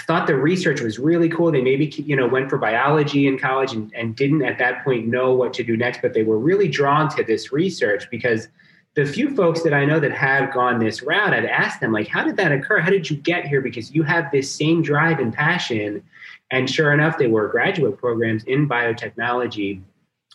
[0.01, 1.51] thought the research was really cool.
[1.51, 5.07] They maybe, you know, went for biology in college and, and didn't at that point
[5.07, 8.49] know what to do next, but they were really drawn to this research because
[8.95, 12.09] the few folks that I know that have gone this route, I've asked them, like,
[12.09, 12.81] how did that occur?
[12.81, 13.61] How did you get here?
[13.61, 16.03] Because you have this same drive and passion
[16.51, 19.83] and sure enough, they were graduate programs in biotechnology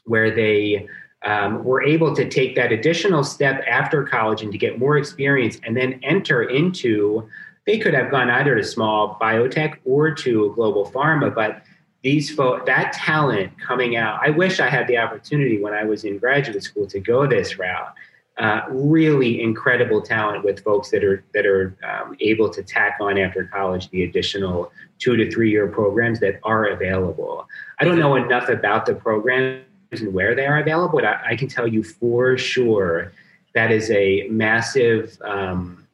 [0.05, 0.87] where they
[1.23, 5.59] um, were able to take that additional step after college and to get more experience
[5.63, 7.27] and then enter into,
[7.65, 11.63] they could have gone either to small biotech or to global pharma, but
[12.03, 16.03] these folks, that talent coming out, I wish I had the opportunity when I was
[16.03, 17.93] in graduate school to go this route
[18.39, 23.17] uh, really incredible talent with folks that are that are um, able to tack on
[23.17, 27.47] after college the additional two to three year programs that are available.
[27.79, 31.35] I don't know enough about the programs and where they are available, but I, I
[31.35, 33.11] can tell you for sure
[33.53, 35.17] that is a massive.
[35.23, 35.87] Um,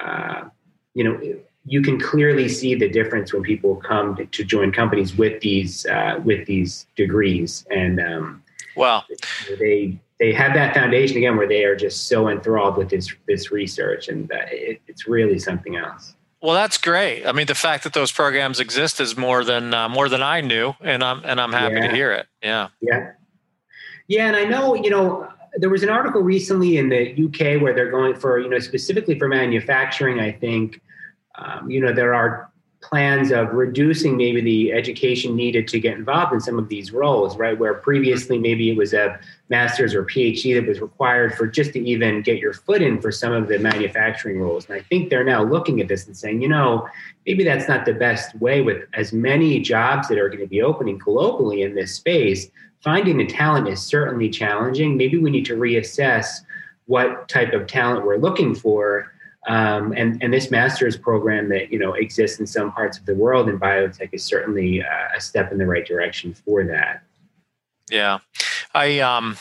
[0.00, 0.44] uh,
[0.94, 1.20] you know,
[1.66, 5.84] you can clearly see the difference when people come to, to join companies with these
[5.86, 8.42] uh, with these degrees, and um,
[8.76, 9.04] well,
[9.58, 13.50] they they have that foundation again where they are just so enthralled with this this
[13.50, 16.14] research, and it, it's really something else.
[16.40, 17.24] Well, that's great.
[17.24, 20.40] I mean, the fact that those programs exist is more than uh, more than I
[20.40, 21.88] knew, and I'm and I'm happy yeah.
[21.88, 22.26] to hear it.
[22.42, 22.68] Yeah.
[22.80, 23.12] Yeah.
[24.06, 27.74] Yeah, and I know you know there was an article recently in the UK where
[27.74, 30.20] they're going for you know specifically for manufacturing.
[30.20, 30.80] I think
[31.36, 32.52] um, you know there are
[32.84, 37.36] plans of reducing maybe the education needed to get involved in some of these roles,
[37.36, 37.58] right?
[37.58, 39.18] Where previously maybe it was a
[39.48, 43.10] master's or PhD that was required for just to even get your foot in for
[43.10, 44.66] some of the manufacturing roles.
[44.66, 46.86] And I think they're now looking at this and saying, you know,
[47.26, 50.60] maybe that's not the best way with as many jobs that are going to be
[50.60, 52.50] opening globally in this space.
[52.82, 54.98] Finding the talent is certainly challenging.
[54.98, 56.26] Maybe we need to reassess
[56.86, 59.10] what type of talent we're looking for
[59.46, 63.14] um, and, and this master's program that you know exists in some parts of the
[63.14, 67.02] world in biotech is certainly uh, a step in the right direction for that.
[67.90, 68.18] Yeah,
[68.74, 69.36] I um,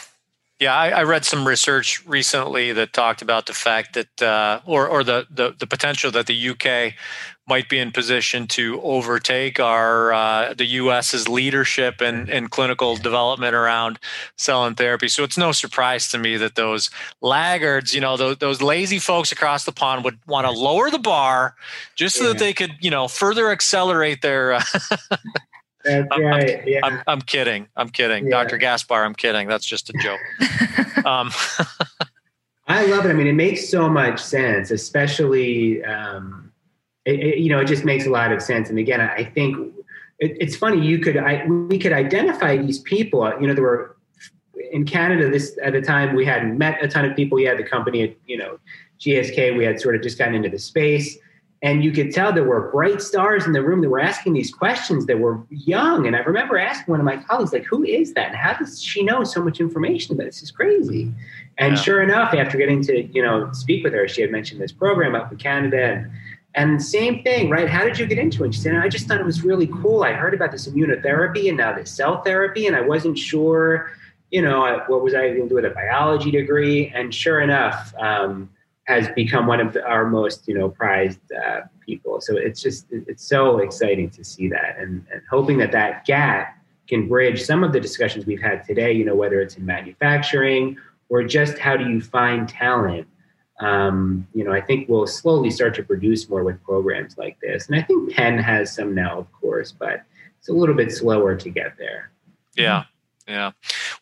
[0.59, 4.87] yeah, I, I, read some research recently that talked about the fact that, uh, or
[4.87, 6.93] or the, the the potential that the UK
[7.47, 13.53] might be in position to overtake our uh, the U.S.'s leadership in, in clinical development
[13.53, 13.99] around
[14.37, 15.07] cell and therapy.
[15.07, 16.89] So it's no surprise to me that those
[17.21, 20.99] laggards, you know, those, those lazy folks across the pond would want to lower the
[20.99, 21.55] bar
[21.95, 22.29] just so yeah.
[22.29, 24.63] that they could, you know, further accelerate their uh,
[25.83, 26.59] That's I'm, right.
[26.61, 26.79] I'm, yeah.
[26.83, 27.67] I'm, I'm kidding.
[27.75, 28.25] I'm kidding.
[28.25, 28.43] Yeah.
[28.43, 28.57] Dr.
[28.57, 29.47] Gaspar, I'm kidding.
[29.47, 30.19] That's just a joke.
[31.05, 31.31] um,
[32.67, 33.09] I love it.
[33.09, 36.42] I mean, it makes so much sense, especially, um,
[37.05, 38.69] it, it- you know, it just makes a lot of sense.
[38.69, 39.57] And again, I think
[40.19, 40.85] it, it's funny.
[40.85, 43.29] You could, I, we could identify these people.
[43.39, 43.97] You know, there were
[44.71, 45.29] in Canada.
[45.29, 47.35] This at the time we hadn't met a ton of people.
[47.35, 48.59] We had the company, you know,
[48.99, 49.57] GSK.
[49.57, 51.17] We had sort of just gotten into the space,
[51.61, 54.53] and you could tell there were bright stars in the room that were asking these
[54.53, 56.05] questions that were young.
[56.07, 58.27] And I remember asking one of my colleagues, like, "Who is that?
[58.27, 60.41] And how does she know so much information about this?
[60.43, 61.11] Is crazy."
[61.57, 61.81] And Yeah.
[61.81, 65.15] sure enough, after getting to you know speak with her, she had mentioned this program
[65.15, 66.11] up in Canada, and
[66.55, 67.67] and same thing, right?
[67.67, 68.53] How did you get into it?
[68.53, 70.03] She said, I just thought it was really cool.
[70.03, 73.91] I heard about this immunotherapy and now this cell therapy, and I wasn't sure,
[74.29, 76.91] you know, what was I going to do with a biology degree?
[76.93, 78.49] And sure enough, um,
[78.85, 82.19] has become one of our most, you know, prized uh, people.
[82.21, 86.59] So it's just, it's so exciting to see that, and, and hoping that that gap
[86.87, 88.91] can bridge some of the discussions we've had today.
[88.91, 90.77] You know, whether it's in manufacturing
[91.09, 93.07] or just how do you find talent
[93.59, 97.67] um, you know, I think we'll slowly start to produce more with programs like this.
[97.67, 100.03] And I think Penn has some now, of course, but
[100.39, 102.11] it's a little bit slower to get there.
[102.55, 102.83] Yeah.
[103.27, 103.51] Yeah.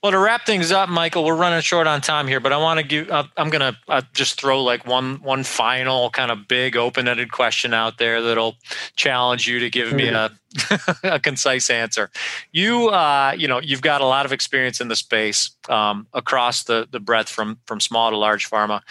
[0.01, 2.79] Well, to wrap things up, Michael, we're running short on time here, but I want
[2.79, 3.09] to give.
[3.09, 7.31] Uh, I'm going to uh, just throw like one one final kind of big open-ended
[7.31, 8.55] question out there that'll
[8.95, 10.31] challenge you to give me a
[11.03, 12.09] a concise answer.
[12.51, 16.63] You, uh, you know, you've got a lot of experience in the space um, across
[16.63, 18.81] the the breadth from from small to large pharma.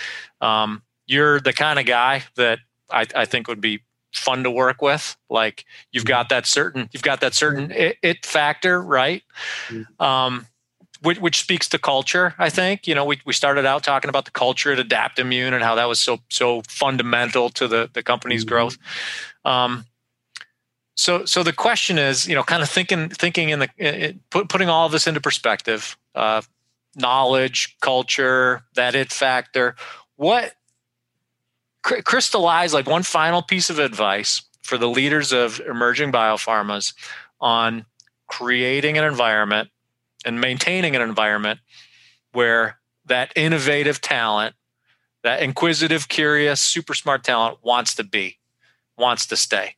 [0.41, 3.83] Um, you're the kind of guy that I, I think would be
[4.13, 5.17] fun to work with.
[5.29, 9.23] Like you've got that certain you've got that certain it, it factor right?
[9.99, 10.47] Um
[11.03, 12.87] which, which speaks to culture i think.
[12.87, 15.89] You know we, we started out talking about the culture at adaptimmune and how that
[15.89, 18.49] was so so fundamental to the the company's Mhm.
[18.49, 18.79] growth.
[19.45, 19.85] Um
[20.97, 24.49] so so the question is you know kind of thinking thinking in the it, put,
[24.49, 26.43] putting all of this into perspective uh
[26.97, 29.77] knowledge culture that it factor
[30.17, 30.55] what
[31.83, 36.95] crystallize like one final piece of advice for the leaders of emerging biopharmas
[37.41, 37.87] on
[38.29, 39.71] creating an environment
[40.25, 41.61] and maintaining an environment
[42.33, 44.55] where that innovative talent,
[45.23, 48.39] that inquisitive, curious, super smart talent wants to be,
[48.97, 49.75] wants to stay.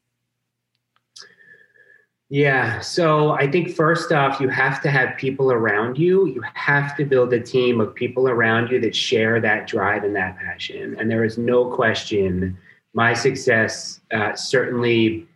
[2.32, 2.80] Yeah.
[2.80, 6.24] So I think first off, you have to have people around you.
[6.28, 10.16] You have to build a team of people around you that share that drive and
[10.16, 10.96] that passion.
[10.98, 12.56] And there is no question
[12.94, 15.26] my success uh, certainly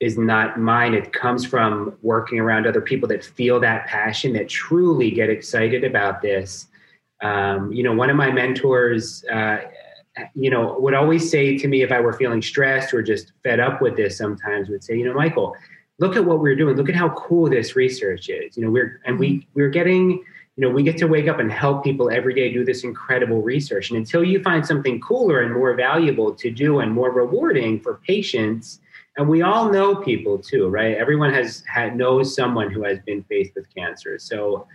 [0.00, 0.94] is not mine.
[0.94, 5.84] It comes from working around other people that feel that passion, that truly get excited
[5.84, 6.68] about this.
[7.22, 9.58] Um, you know, one of my mentors, uh,
[10.34, 13.60] you know, would always say to me if I were feeling stressed or just fed
[13.60, 15.54] up with this sometimes would say, you know, Michael,
[15.98, 16.76] look at what we're doing.
[16.76, 18.56] Look at how cool this research is.
[18.56, 19.48] You know, we're and we mm-hmm.
[19.54, 20.24] we're getting, you
[20.56, 23.90] know, we get to wake up and help people every day do this incredible research.
[23.90, 28.00] And until you find something cooler and more valuable to do and more rewarding for
[28.06, 28.80] patients,
[29.16, 30.96] and we all know people too, right?
[30.96, 34.18] Everyone has had knows someone who has been faced with cancer.
[34.18, 34.66] So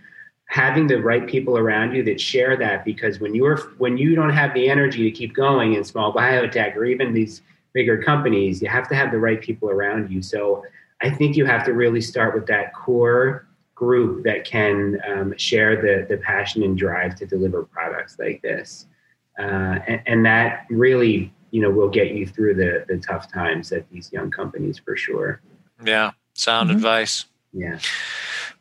[0.46, 4.30] having the right people around you that share that because when you're when you don't
[4.30, 7.42] have the energy to keep going in small biotech or even these
[7.72, 10.20] bigger companies, you have to have the right people around you.
[10.20, 10.62] So
[11.02, 15.76] I think you have to really start with that core group that can um, share
[15.76, 18.86] the the passion and drive to deliver products like this,
[19.38, 23.72] uh, and, and that really you know will get you through the the tough times
[23.72, 25.40] at these young companies for sure.
[25.84, 26.74] Yeah, sound Mhm.
[26.76, 27.24] advice.
[27.52, 27.78] Yeah.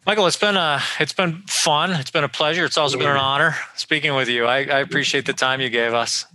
[0.06, 1.92] Michael, it's been a it's been fun.
[1.92, 2.66] It's been a pleasure.
[2.66, 4.46] It's also been an honor speaking with you.
[4.46, 6.26] I, I appreciate the time you gave us.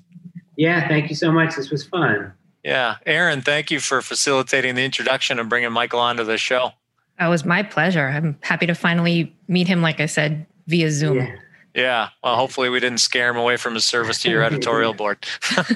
[0.56, 0.86] Yeah.
[0.86, 1.56] Thank you so much.
[1.56, 2.32] This was fun.
[2.66, 6.72] Yeah, Erin, thank you for facilitating the introduction and bringing Michael onto the show.
[7.16, 8.08] That was my pleasure.
[8.08, 11.18] I'm happy to finally meet him, like I said, via Zoom.
[11.18, 11.36] Yeah.
[11.76, 15.24] Yeah, well, hopefully we didn't scare him away from his service to your editorial board.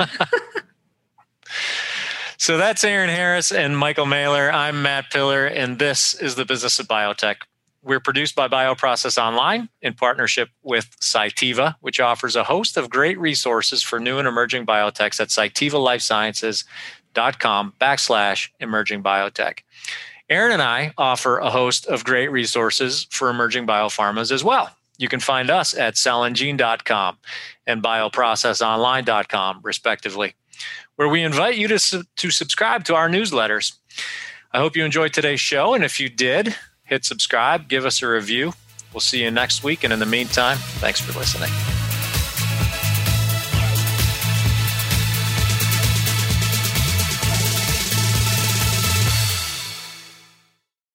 [2.39, 4.51] so that's Erin Harris and Michael Mailer.
[4.51, 7.37] I'm Matt Pillar, and this is the Business of Biotech.
[7.83, 13.19] We're produced by Bioprocess Online in partnership with Cytiva, which offers a host of great
[13.19, 19.61] resources for new and emerging biotechs at cytivalifesciences.com backslash emerging biotech.
[20.29, 24.77] Erin and I offer a host of great resources for emerging biopharmas as well.
[24.99, 27.17] You can find us at cellandgene.com
[27.67, 30.35] and bioprocessonline.com, respectively,
[30.97, 33.79] where we invite you to, to subscribe to our newsletters.
[34.53, 35.73] I hope you enjoyed today's show.
[35.73, 36.55] And if you did,
[36.91, 38.53] hit subscribe, give us a review.
[38.93, 39.85] We'll see you next week.
[39.85, 41.80] And in the meantime, thanks for listening.